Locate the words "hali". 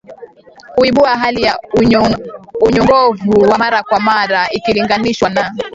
1.17-1.41